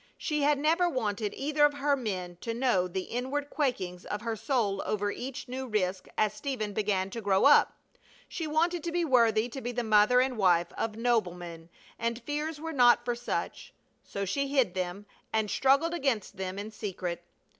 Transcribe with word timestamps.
She 0.17 0.41
had 0.41 0.57
never 0.57 0.89
wanted 0.89 1.31
either 1.35 1.63
of 1.63 1.75
her 1.75 1.95
men 1.95 2.35
to 2.41 2.55
know 2.55 2.87
the 2.87 3.03
inward 3.03 3.51
quakings 3.51 4.03
of 4.03 4.21
her 4.21 4.35
soul 4.35 4.81
over 4.83 5.11
each 5.11 5.47
new 5.47 5.67
risk 5.67 6.07
as 6.17 6.33
Stephen 6.33 6.73
began 6.73 7.11
to 7.11 7.21
grow 7.21 7.45
up. 7.45 7.77
She 8.27 8.47
wanted 8.47 8.83
to 8.85 8.91
be 8.91 9.05
worthy 9.05 9.47
to 9.49 9.61
be 9.61 9.71
the 9.71 9.83
mother 9.83 10.19
and 10.19 10.39
wife 10.39 10.73
of 10.75 10.95
noblemen, 10.95 11.69
and 11.99 12.19
fears 12.23 12.59
were 12.59 12.73
not 12.73 13.05
for 13.05 13.13
such; 13.13 13.75
so 14.03 14.25
she 14.25 14.47
hid 14.47 14.73
them 14.73 15.05
and 15.31 15.51
struggled 15.51 15.93
against 15.93 16.35
them 16.35 16.57
in 16.57 16.71
secret. 16.71 17.21